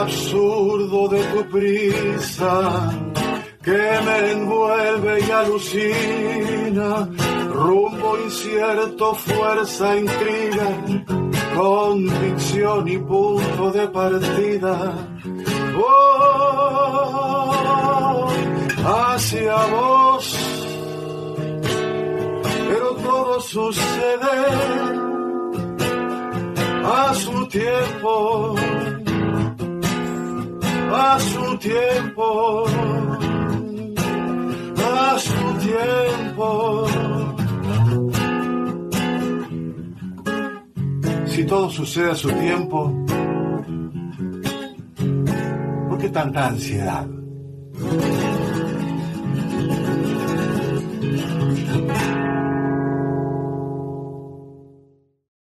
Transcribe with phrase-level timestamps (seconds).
[0.00, 2.90] absurdo de tu prisa
[3.62, 7.08] que me envuelve y alucina,
[7.52, 10.68] rumbo incierto, fuerza, intriga,
[11.54, 14.94] convicción y punto de partida.
[15.76, 16.30] Voy
[18.84, 20.24] hacia vos,
[22.68, 24.36] pero todo sucede
[26.84, 28.54] a su tiempo,
[30.94, 32.64] a su tiempo
[35.10, 36.86] a su tiempo.
[41.26, 42.92] Si todo sucede a su tiempo,
[45.88, 47.06] ¿por qué tanta ansiedad?